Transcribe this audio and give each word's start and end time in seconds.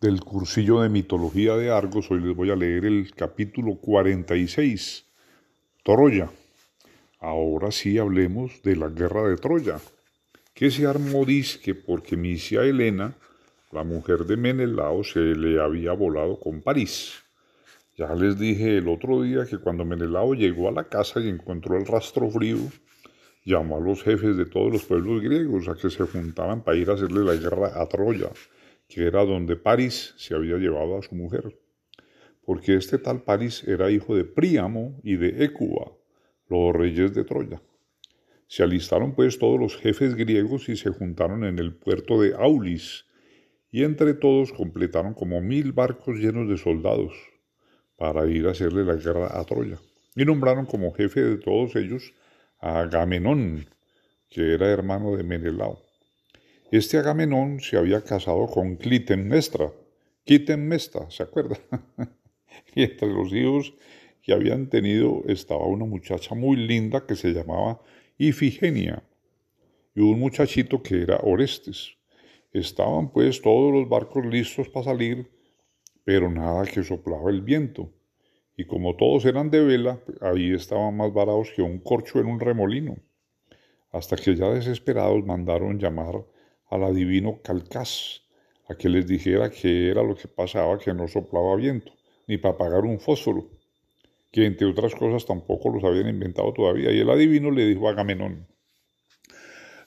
del 0.00 0.20
cursillo 0.20 0.80
de 0.80 0.88
mitología 0.88 1.56
de 1.56 1.70
Argos. 1.70 2.10
Hoy 2.10 2.20
les 2.20 2.34
voy 2.34 2.50
a 2.50 2.56
leer 2.56 2.86
el 2.86 3.14
capítulo 3.14 3.76
46, 3.76 5.04
Troya. 5.84 6.30
Ahora 7.18 7.70
sí 7.70 7.98
hablemos 7.98 8.62
de 8.62 8.76
la 8.76 8.88
guerra 8.88 9.28
de 9.28 9.36
Troya, 9.36 9.78
que 10.54 10.70
se 10.70 10.86
armó 10.86 11.26
disque 11.26 11.74
porque 11.74 12.16
Misia 12.16 12.62
Helena, 12.62 13.12
la 13.72 13.84
mujer 13.84 14.24
de 14.24 14.38
Menelao, 14.38 15.04
se 15.04 15.20
le 15.20 15.60
había 15.60 15.92
volado 15.92 16.40
con 16.40 16.62
París. 16.62 17.22
Ya 17.98 18.14
les 18.14 18.38
dije 18.38 18.78
el 18.78 18.88
otro 18.88 19.20
día 19.20 19.44
que 19.44 19.58
cuando 19.58 19.84
Menelao 19.84 20.32
llegó 20.32 20.70
a 20.70 20.72
la 20.72 20.84
casa 20.84 21.20
y 21.20 21.28
encontró 21.28 21.76
el 21.76 21.84
rastro 21.84 22.30
frío, 22.30 22.56
llamó 23.44 23.76
a 23.76 23.80
los 23.80 24.02
jefes 24.02 24.34
de 24.38 24.46
todos 24.46 24.72
los 24.72 24.84
pueblos 24.84 25.20
griegos 25.20 25.68
a 25.68 25.74
que 25.74 25.90
se 25.90 26.04
juntaban 26.04 26.62
para 26.62 26.78
ir 26.78 26.88
a 26.88 26.94
hacerle 26.94 27.22
la 27.22 27.34
guerra 27.34 27.78
a 27.78 27.86
Troya 27.86 28.30
que 28.90 29.06
era 29.06 29.24
donde 29.24 29.56
París 29.56 30.14
se 30.16 30.34
había 30.34 30.56
llevado 30.56 30.98
a 30.98 31.02
su 31.02 31.14
mujer, 31.14 31.56
porque 32.44 32.74
este 32.74 32.98
tal 32.98 33.22
París 33.22 33.62
era 33.66 33.90
hijo 33.90 34.16
de 34.16 34.24
Príamo 34.24 35.00
y 35.04 35.14
de 35.16 35.44
Écuba, 35.44 35.92
los 36.48 36.74
reyes 36.74 37.14
de 37.14 37.22
Troya. 37.22 37.62
Se 38.48 38.64
alistaron 38.64 39.14
pues 39.14 39.38
todos 39.38 39.60
los 39.60 39.76
jefes 39.76 40.16
griegos 40.16 40.68
y 40.68 40.76
se 40.76 40.90
juntaron 40.90 41.44
en 41.44 41.60
el 41.60 41.72
puerto 41.72 42.20
de 42.20 42.34
Aulis, 42.34 43.06
y 43.70 43.84
entre 43.84 44.14
todos 44.14 44.52
completaron 44.52 45.14
como 45.14 45.40
mil 45.40 45.72
barcos 45.72 46.18
llenos 46.18 46.48
de 46.48 46.56
soldados 46.56 47.14
para 47.96 48.26
ir 48.26 48.48
a 48.48 48.50
hacerle 48.50 48.84
la 48.84 48.96
guerra 48.96 49.38
a 49.38 49.44
Troya. 49.44 49.78
Y 50.16 50.24
nombraron 50.24 50.66
como 50.66 50.92
jefe 50.92 51.20
de 51.20 51.36
todos 51.36 51.76
ellos 51.76 52.12
a 52.58 52.80
Agamenón, 52.80 53.66
que 54.28 54.54
era 54.54 54.68
hermano 54.68 55.16
de 55.16 55.22
Menelao. 55.22 55.89
Este 56.70 56.98
Agamenón 56.98 57.58
se 57.58 57.76
había 57.76 58.00
casado 58.02 58.46
con 58.46 58.76
Clitemnestra, 58.76 59.72
Clitemnestra, 60.24 61.10
¿se 61.10 61.24
acuerda? 61.24 61.58
y 62.76 62.84
entre 62.84 63.08
los 63.08 63.32
hijos 63.32 63.74
que 64.22 64.32
habían 64.32 64.68
tenido 64.68 65.24
estaba 65.26 65.66
una 65.66 65.84
muchacha 65.84 66.36
muy 66.36 66.56
linda 66.56 67.04
que 67.04 67.16
se 67.16 67.32
llamaba 67.32 67.80
Ifigenia 68.18 69.02
y 69.96 70.00
un 70.00 70.20
muchachito 70.20 70.80
que 70.80 71.02
era 71.02 71.18
Orestes. 71.24 71.96
Estaban 72.52 73.10
pues 73.10 73.42
todos 73.42 73.72
los 73.72 73.88
barcos 73.88 74.24
listos 74.24 74.68
para 74.68 74.84
salir, 74.84 75.28
pero 76.04 76.30
nada 76.30 76.64
que 76.66 76.84
soplaba 76.84 77.32
el 77.32 77.42
viento. 77.42 77.92
Y 78.56 78.64
como 78.64 78.94
todos 78.94 79.24
eran 79.24 79.50
de 79.50 79.64
vela, 79.64 79.98
ahí 80.20 80.52
estaban 80.52 80.96
más 80.96 81.12
varados 81.12 81.50
que 81.50 81.62
un 81.62 81.80
corcho 81.80 82.20
en 82.20 82.26
un 82.26 82.38
remolino. 82.38 82.96
Hasta 83.90 84.14
que 84.14 84.36
ya 84.36 84.50
desesperados 84.50 85.26
mandaron 85.26 85.76
llamar 85.76 86.24
al 86.70 86.84
adivino 86.84 87.40
Calcás 87.42 88.22
a 88.68 88.76
que 88.76 88.88
les 88.88 89.06
dijera 89.06 89.50
qué 89.50 89.90
era 89.90 90.02
lo 90.02 90.14
que 90.14 90.28
pasaba 90.28 90.78
que 90.78 90.94
no 90.94 91.08
soplaba 91.08 91.56
viento, 91.56 91.92
ni 92.28 92.38
para 92.38 92.54
apagar 92.54 92.84
un 92.84 93.00
fósforo, 93.00 93.50
que 94.30 94.46
entre 94.46 94.68
otras 94.68 94.94
cosas 94.94 95.26
tampoco 95.26 95.70
los 95.70 95.82
habían 95.82 96.08
inventado 96.08 96.52
todavía. 96.52 96.92
Y 96.92 97.00
el 97.00 97.10
adivino 97.10 97.50
le 97.50 97.66
dijo 97.66 97.88
a 97.88 97.92
Agamenón, 97.92 98.46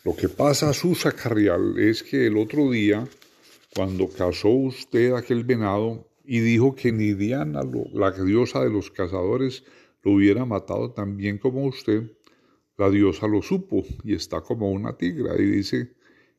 lo 0.03 0.13
que 0.17 0.27
pasa, 0.27 0.73
Susa 0.73 1.13
Carrial, 1.13 1.79
es 1.79 2.03
que 2.03 2.27
el 2.27 2.35
otro 2.35 2.69
día, 2.69 3.07
cuando 3.73 4.09
cazó 4.09 4.49
usted 4.49 5.13
aquel 5.13 5.45
venado 5.45 6.09
y 6.25 6.41
dijo 6.41 6.75
que 6.75 6.91
ni 6.91 7.13
Diana, 7.13 7.61
la 7.93 8.11
diosa 8.11 8.61
de 8.61 8.69
los 8.69 8.91
cazadores, 8.91 9.63
lo 10.03 10.11
hubiera 10.11 10.43
matado 10.43 10.91
tan 10.91 11.15
bien 11.15 11.37
como 11.37 11.63
usted, 11.65 12.11
la 12.77 12.89
diosa 12.89 13.27
lo 13.27 13.41
supo 13.41 13.85
y 14.03 14.13
está 14.13 14.41
como 14.41 14.71
una 14.71 14.97
tigra 14.97 15.35
y 15.39 15.45
dice 15.45 15.93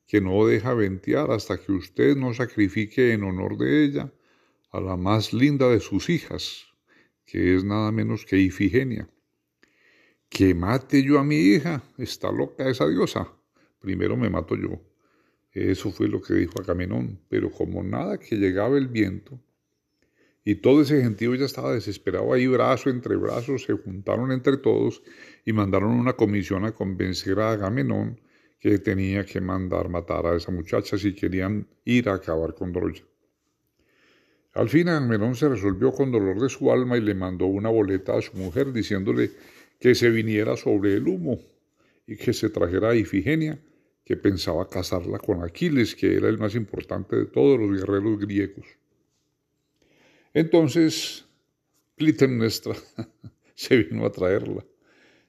que 0.07 0.21
no 0.21 0.47
deja 0.47 0.75
ventear 0.75 1.31
hasta 1.31 1.59
que 1.59 1.73
usted 1.73 2.17
no 2.17 2.35
sacrifique 2.35 3.13
en 3.13 3.25
honor 3.25 3.57
de 3.57 3.85
ella 3.85 4.13
a 4.71 4.81
la 4.81 4.97
más 4.97 5.33
linda 5.33 5.69
de 5.69 5.81
sus 5.81 6.11
hijas, 6.11 6.67
que 7.25 7.57
es 7.57 7.65
nada 7.65 7.93
menos 7.93 8.25
que 8.25 8.39
Ifigenia. 8.39 9.09
Que 10.29 10.55
mate 10.55 11.03
yo 11.03 11.19
a 11.19 11.25
mi 11.25 11.37
hija, 11.37 11.83
está 11.97 12.33
loca 12.33 12.69
esa 12.69 12.89
diosa. 12.89 13.33
Primero 13.79 14.17
me 14.17 14.29
mato 14.29 14.57
yo. 14.57 14.83
Eso 15.53 15.93
fue 15.93 16.09
lo 16.09 16.21
que 16.21 16.35
dijo 16.35 16.61
Agamenón, 16.61 17.21
pero 17.29 17.51
como 17.51 17.83
nada 17.85 18.19
que 18.19 18.37
llegaba 18.37 18.77
el 18.77 18.89
viento, 18.89 19.41
y 20.47 20.57
todo 20.57 20.83
ese 20.83 21.03
gentío 21.03 21.35
ya 21.35 21.47
estaba 21.47 21.73
desesperado 21.73 22.33
ahí, 22.35 22.47
brazo 22.47 22.91
entre 22.91 23.17
brazos, 23.17 23.63
se 23.65 23.73
juntaron 23.73 24.31
entre 24.31 24.59
todos 24.59 25.03
y 25.47 25.55
mandaron 25.55 25.93
una 25.93 26.13
comisión 26.13 26.67
a 26.67 26.73
convencer 26.73 27.41
a 27.41 27.53
Agamenón 27.53 28.21
que 28.65 28.79
tenía 28.79 29.27
que 29.27 29.43
mandar 29.43 29.91
matar 29.91 30.25
a 30.25 30.35
esa 30.35 30.51
muchacha 30.51 30.97
si 30.97 31.15
querían 31.15 31.69
ir 31.85 32.09
a 32.09 32.15
acabar 32.15 32.55
con 32.55 32.73
Troya. 32.73 33.05
Al 34.55 34.71
fin 34.71 34.89
Agamenón 34.89 35.35
se 35.35 35.51
resolvió 35.51 35.93
con 35.93 36.11
dolor 36.11 36.41
de 36.41 36.49
su 36.49 36.73
alma 36.73 36.97
y 36.97 37.03
le 37.03 37.15
mandó 37.15 37.45
una 37.45 37.69
boleta 37.69 38.17
a 38.17 38.23
su 38.23 38.35
mujer 38.39 38.73
diciéndole 38.73 39.33
que 39.79 39.95
se 39.95 40.09
viniera 40.09 40.57
sobre 40.57 40.95
el 40.95 41.07
humo 41.07 41.39
y 42.07 42.17
que 42.17 42.33
se 42.33 42.49
trajera 42.49 42.93
a 42.93 42.97
Ifigenia, 42.97 43.59
que 44.03 44.17
pensaba 44.17 44.67
casarla 44.67 45.19
con 45.19 45.43
Aquiles, 45.43 45.95
que 45.95 46.17
era 46.17 46.31
el 46.31 46.39
más 46.39 46.55
importante 46.55 47.17
de 47.17 47.27
todos 47.27 47.61
los 47.61 47.71
guerreros 47.79 48.19
griegos. 48.19 48.67
Entonces 50.33 51.27
Clitemnestra 51.99 52.75
se 53.55 53.77
vino 53.77 54.07
a 54.07 54.11
traerla 54.11 54.65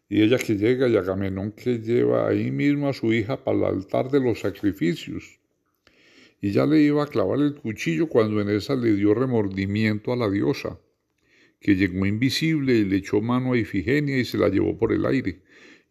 y 0.07 0.21
ella 0.21 0.37
que 0.37 0.55
llega 0.55 0.87
y 0.87 0.97
Agamenón 0.97 1.51
que 1.51 1.79
lleva 1.79 2.27
ahí 2.27 2.51
mismo 2.51 2.89
a 2.89 2.93
su 2.93 3.11
hija 3.11 3.43
para 3.43 3.57
el 3.57 3.65
altar 3.65 4.11
de 4.11 4.19
los 4.19 4.39
sacrificios. 4.39 5.39
Y 6.41 6.51
ya 6.51 6.65
le 6.65 6.81
iba 6.81 7.03
a 7.03 7.07
clavar 7.07 7.39
el 7.39 7.55
cuchillo 7.55 8.07
cuando 8.07 8.39
en 8.39 8.49
esa 8.49 8.75
le 8.75 8.93
dio 8.93 9.13
remordimiento 9.13 10.13
a 10.13 10.15
la 10.15 10.29
diosa, 10.29 10.79
que 11.59 11.75
llegó 11.75 12.05
invisible 12.05 12.75
y 12.75 12.85
le 12.85 12.97
echó 12.97 13.19
mano 13.21 13.53
a 13.53 13.57
Ifigenia 13.57 14.19
y 14.19 14.25
se 14.25 14.37
la 14.37 14.49
llevó 14.49 14.77
por 14.77 14.93
el 14.93 15.05
aire. 15.05 15.41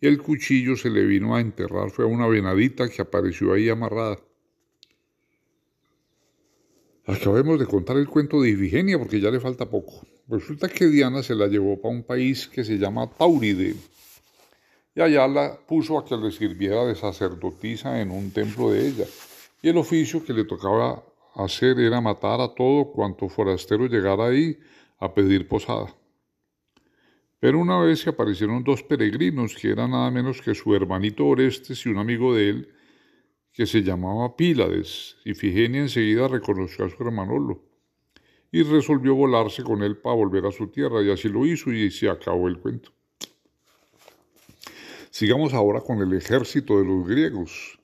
Y 0.00 0.06
el 0.06 0.19
cuchillo 0.19 0.76
se 0.76 0.91
le 0.91 1.04
vino 1.04 1.34
a 1.34 1.41
enterrar, 1.41 1.91
fue 1.91 2.04
a 2.04 2.08
una 2.08 2.28
venadita 2.28 2.88
que 2.88 3.03
apareció 3.03 3.53
ahí 3.53 3.69
amarrada. 3.69 4.19
Acabemos 7.06 7.58
de 7.58 7.66
contar 7.66 7.97
el 7.97 8.06
cuento 8.06 8.41
de 8.41 8.50
Ifigenia 8.50 8.98
porque 8.98 9.20
ya 9.20 9.30
le 9.30 9.41
falta 9.41 9.69
poco. 9.69 10.06
Resulta 10.28 10.69
que 10.69 10.86
Diana 10.86 11.22
se 11.22 11.34
la 11.34 11.48
llevó 11.48 11.80
para 11.80 11.94
un 11.94 12.03
país 12.03 12.47
que 12.47 12.64
se 12.64 12.78
llama 12.78 13.10
Tauride, 13.19 13.74
y 14.94 15.00
allá 15.00 15.27
la 15.27 15.59
puso 15.66 15.99
a 15.99 16.05
que 16.05 16.16
le 16.16 16.31
sirviera 16.31 16.84
de 16.84 16.94
sacerdotisa 16.94 18.00
en 18.00 18.10
un 18.10 18.31
templo 18.31 18.71
de 18.71 18.87
ella. 18.87 19.06
Y 19.60 19.69
el 19.69 19.78
oficio 19.78 20.25
que 20.25 20.32
le 20.32 20.44
tocaba 20.44 21.03
hacer 21.34 21.81
era 21.81 22.00
matar 22.00 22.41
a 22.41 22.55
todo 22.55 22.93
cuanto 22.93 23.28
forastero 23.28 23.87
llegara 23.87 24.27
ahí 24.27 24.59
a 24.99 25.12
pedir 25.12 25.49
posada. 25.49 25.94
Pero 27.41 27.59
una 27.59 27.78
vez 27.81 28.00
se 28.00 28.10
aparecieron 28.10 28.62
dos 28.65 28.83
peregrinos, 28.83 29.54
que 29.54 29.71
eran 29.71 29.91
nada 29.91 30.10
menos 30.10 30.41
que 30.41 30.54
su 30.54 30.75
hermanito 30.75 31.27
Orestes 31.27 31.84
y 31.84 31.91
un 31.91 31.99
amigo 31.99 32.34
de 32.34 32.49
él, 32.49 32.69
que 33.53 33.66
se 33.66 33.83
llamaba 33.83 34.37
Pílades, 34.37 35.16
y 35.25 35.34
Figenia 35.34 35.83
enseguida 35.83 36.27
reconoció 36.28 36.87
a 36.87 36.91
su 36.91 37.03
hermanolo, 37.03 37.62
y 38.50 38.62
resolvió 38.62 39.15
volarse 39.15 39.62
con 39.62 39.83
él 39.83 39.99
para 39.99 40.16
volver 40.16 40.47
a 40.47 40.53
su 40.53 40.69
tierra, 40.69 41.03
y 41.03 41.10
así 41.10 41.28
lo 41.28 41.44
hizo, 41.44 41.71
y 41.71 41.91
se 41.91 42.09
acabó 42.09 42.49
el 42.49 42.59
cuento. 42.60 42.93
Sigamos 45.16 45.54
ahora 45.54 45.80
con 45.80 45.98
el 45.98 46.12
ejército 46.12 46.80
de 46.80 46.84
los 46.84 47.06
griegos, 47.06 47.78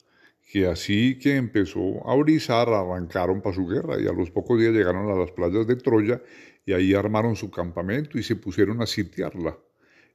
que 0.51 0.67
así 0.67 1.17
que 1.17 1.37
empezó 1.37 2.05
a 2.05 2.13
brisar, 2.17 2.67
arrancaron 2.67 3.41
para 3.41 3.55
su 3.55 3.65
guerra 3.65 4.01
y 4.01 4.05
a 4.05 4.11
los 4.11 4.29
pocos 4.29 4.59
días 4.59 4.73
llegaron 4.73 5.09
a 5.09 5.15
las 5.15 5.31
playas 5.31 5.65
de 5.65 5.77
Troya 5.77 6.21
y 6.65 6.73
ahí 6.73 6.93
armaron 6.93 7.37
su 7.37 7.49
campamento 7.49 8.19
y 8.19 8.23
se 8.23 8.35
pusieron 8.35 8.81
a 8.81 8.85
sitiarla. 8.85 9.57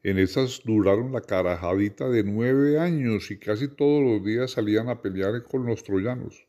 En 0.02 0.18
esas 0.18 0.60
duraron 0.62 1.10
la 1.10 1.22
carajadita 1.22 2.06
de 2.10 2.22
nueve 2.22 2.78
años 2.78 3.30
y 3.30 3.38
casi 3.38 3.68
todos 3.68 4.04
los 4.04 4.22
días 4.22 4.50
salían 4.50 4.90
a 4.90 5.00
pelear 5.00 5.42
con 5.44 5.64
los 5.64 5.84
troyanos. 5.84 6.46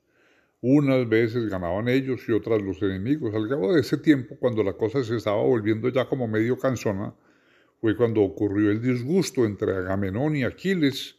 Unas 0.60 1.08
veces 1.08 1.48
ganaban 1.50 1.88
ellos 1.88 2.28
y 2.28 2.34
otras 2.34 2.62
los 2.62 2.82
enemigos. 2.82 3.34
Al 3.34 3.48
cabo 3.48 3.74
de 3.74 3.80
ese 3.80 3.96
tiempo, 4.00 4.36
cuando 4.38 4.64
la 4.64 4.74
cosa 4.74 5.02
se 5.06 5.16
estaba 5.16 5.42
volviendo 5.42 5.88
ya 5.88 6.10
como 6.10 6.28
medio 6.28 6.58
cansona, 6.58 7.16
fue 7.80 7.96
cuando 7.96 8.22
ocurrió 8.22 8.72
el 8.72 8.82
disgusto 8.82 9.46
entre 9.46 9.76
Agamenón 9.76 10.36
y 10.36 10.44
Aquiles, 10.44 11.16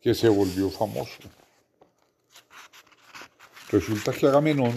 que 0.00 0.14
se 0.14 0.28
volvió 0.28 0.68
famoso. 0.68 1.22
Resulta 3.70 4.12
que 4.12 4.26
Agamenón, 4.26 4.74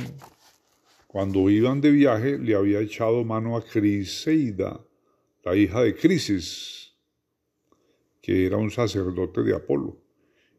cuando 1.06 1.50
iban 1.50 1.82
de 1.82 1.92
viaje, 1.92 2.38
le 2.38 2.56
había 2.56 2.80
echado 2.80 3.26
mano 3.26 3.58
a 3.58 3.64
Criseida, 3.64 4.80
la 5.44 5.56
hija 5.56 5.82
de 5.82 5.96
Crisis, 5.96 6.94
que 8.22 8.46
era 8.46 8.58
un 8.58 8.72
sacerdote 8.72 9.44
de 9.44 9.56
Apolo, 9.56 10.02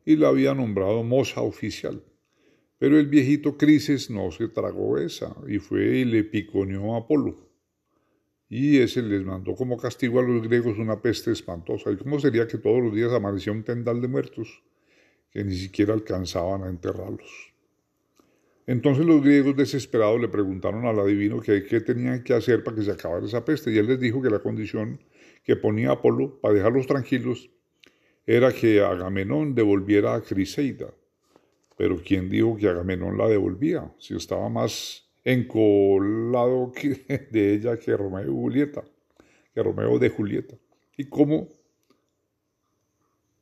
y 0.05 0.17
la 0.17 0.29
había 0.29 0.55
nombrado 0.55 1.03
moza 1.03 1.41
oficial. 1.41 2.05
Pero 2.79 2.99
el 2.99 3.07
viejito 3.07 3.57
Crises 3.57 4.11
no 4.11 4.31
se 4.31 4.49
tragó 4.49 4.99
esa 4.99 5.35
y 5.49 5.59
fue 5.59 5.99
y 5.99 6.05
le 6.05 6.25
piconeó 6.25 6.95
a 6.95 6.99
Apolo 6.99 7.48
y 8.49 8.79
ese 8.79 9.03
les 9.03 9.25
mandó 9.25 9.55
como 9.55 9.77
castigo 9.77 10.21
a 10.21 10.23
los 10.23 10.43
griegos 10.43 10.79
una 10.79 11.01
peste 11.01 11.33
espantosa. 11.33 11.91
¿Y 11.91 11.97
cómo 11.97 12.19
sería 12.19 12.47
que 12.47 12.59
todos 12.59 12.83
los 12.83 12.95
días 12.95 13.13
amanecía 13.13 13.53
un 13.53 13.63
tendal 13.63 14.01
de 14.01 14.09
muertos 14.09 14.63
que 15.31 15.45
ni 15.45 15.55
siquiera 15.55 15.93
alcanzaban 15.93 16.63
a 16.63 16.69
enterrarlos? 16.69 17.53
Entonces 18.67 19.05
los 19.07 19.23
griegos 19.23 19.57
desesperados 19.57 20.21
le 20.21 20.29
preguntaron 20.29 20.87
al 20.87 20.99
adivino 20.99 21.41
qué 21.41 21.61
tenían 21.81 22.23
que 22.23 22.35
hacer 22.35 22.63
para 22.63 22.77
que 22.77 22.83
se 22.83 22.91
acabara 22.91 23.25
esa 23.25 23.45
peste 23.45 23.73
y 23.73 23.79
él 23.79 23.87
les 23.87 24.01
dijo 24.01 24.21
que 24.21 24.31
la 24.31 24.41
condición 24.41 25.01
que 25.43 25.57
ponía 25.57 25.93
Apolo 25.93 26.39
para 26.41 26.55
dejarlos 26.55 26.87
tranquilos 26.87 27.51
era 28.27 28.53
que 28.53 28.83
Agamenón 28.83 29.55
devolviera 29.55 30.15
a 30.15 30.21
Criseida. 30.21 30.93
Pero 31.79 31.97
¿quién 32.05 32.29
dijo 32.29 32.57
que 32.57 32.69
Agamenón 32.69 33.17
la 33.17 33.27
devolvía? 33.27 33.91
Si 33.99 34.15
estaba 34.15 34.51
más 34.51 35.08
encolado 35.25 36.73
de 37.31 37.55
ella 37.55 37.79
que 37.79 37.97
Romeo 37.97 38.25
y 38.25 38.33
Julieta, 38.33 38.85
que 39.55 39.63
Romeo 39.63 39.99
de 39.99 40.09
Julieta. 40.09 40.57
Y 40.97 41.05
cómo 41.05 41.49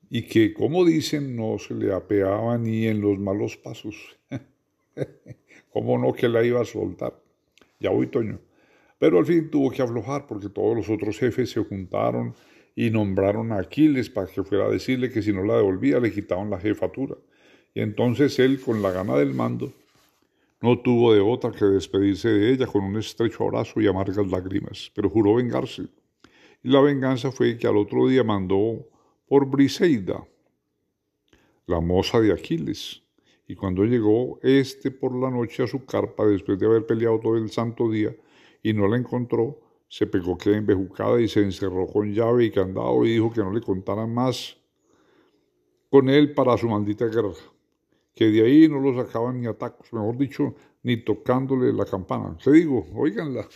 y 0.08 0.22
que, 0.22 0.54
como 0.54 0.84
dicen, 0.84 1.34
no 1.34 1.58
se 1.58 1.74
le 1.74 1.92
apeaba 1.92 2.56
ni 2.58 2.86
en 2.86 3.00
los 3.00 3.18
malos 3.18 3.56
pasos. 3.56 4.16
¿Cómo 5.72 5.98
no 5.98 6.12
que 6.12 6.28
la 6.28 6.44
iba 6.44 6.60
a 6.60 6.64
soltar? 6.64 7.20
Ya 7.80 7.90
voy, 7.90 8.06
Toño. 8.06 8.38
Pero 8.98 9.18
al 9.18 9.26
fin 9.26 9.50
tuvo 9.50 9.70
que 9.70 9.82
aflojar 9.82 10.26
porque 10.26 10.48
todos 10.48 10.76
los 10.76 10.88
otros 10.88 11.18
jefes 11.18 11.50
se 11.50 11.62
juntaron 11.62 12.34
y 12.74 12.90
nombraron 12.90 13.52
a 13.52 13.58
Aquiles 13.58 14.08
para 14.08 14.28
que 14.28 14.42
fuera 14.42 14.66
a 14.66 14.70
decirle 14.70 15.10
que 15.10 15.22
si 15.22 15.32
no 15.32 15.42
la 15.42 15.56
devolvía 15.56 15.98
le 15.98 16.12
quitaban 16.12 16.50
la 16.50 16.60
jefatura. 16.60 17.16
Y 17.74 17.80
entonces 17.80 18.38
él, 18.38 18.60
con 18.60 18.80
la 18.80 18.92
gana 18.92 19.16
del 19.16 19.34
mando, 19.34 19.72
no 20.66 20.80
tuvo 20.80 21.14
de 21.14 21.20
otra 21.20 21.52
que 21.52 21.64
despedirse 21.64 22.28
de 22.28 22.52
ella 22.52 22.66
con 22.66 22.82
un 22.82 22.96
estrecho 22.96 23.44
abrazo 23.44 23.80
y 23.80 23.86
amargas 23.86 24.26
lágrimas, 24.26 24.90
pero 24.96 25.08
juró 25.08 25.36
vengarse. 25.36 25.82
Y 26.64 26.70
la 26.70 26.80
venganza 26.80 27.30
fue 27.30 27.56
que 27.56 27.68
al 27.68 27.76
otro 27.76 28.08
día 28.08 28.24
mandó 28.24 28.84
por 29.28 29.46
Briseida, 29.46 30.26
la 31.66 31.80
moza 31.80 32.18
de 32.20 32.32
Aquiles. 32.32 33.00
Y 33.46 33.54
cuando 33.54 33.84
llegó 33.84 34.40
éste 34.42 34.90
por 34.90 35.14
la 35.14 35.30
noche 35.30 35.62
a 35.62 35.68
su 35.68 35.84
carpa, 35.84 36.26
después 36.26 36.58
de 36.58 36.66
haber 36.66 36.84
peleado 36.84 37.20
todo 37.20 37.36
el 37.36 37.48
santo 37.48 37.88
día, 37.88 38.12
y 38.60 38.72
no 38.72 38.88
la 38.88 38.96
encontró, 38.96 39.60
se 39.86 40.08
pegó 40.08 40.36
que 40.36 40.52
embejucada 40.52 41.20
y 41.20 41.28
se 41.28 41.42
encerró 41.42 41.86
con 41.86 42.12
llave 42.12 42.46
y 42.46 42.50
candado 42.50 43.04
y 43.04 43.12
dijo 43.12 43.32
que 43.32 43.40
no 43.40 43.52
le 43.52 43.60
contaran 43.60 44.12
más 44.12 44.56
con 45.90 46.08
él 46.08 46.34
para 46.34 46.58
su 46.58 46.68
maldita 46.68 47.06
guerra, 47.06 47.34
que 48.16 48.30
de 48.30 48.46
ahí 48.46 48.66
no 48.66 48.80
lo 48.80 48.96
sacaban 48.96 49.40
ni 49.42 49.46
a 49.46 49.52
tacos, 49.52 49.92
mejor 49.92 50.16
dicho, 50.16 50.54
ni 50.82 50.96
tocándole 51.04 51.70
la 51.72 51.84
campana. 51.84 52.36
Se 52.40 52.50
digo, 52.50 52.86
oíganla. 52.94 53.46